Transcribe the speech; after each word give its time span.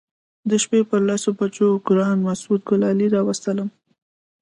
د 0.49 0.51
شپې 0.63 0.79
پر 0.89 0.99
لسو 1.09 1.29
بجو 1.37 1.69
ګران 1.87 2.17
مسعود 2.27 2.61
ګلالي 2.69 3.07
راورسولم. 3.13 3.69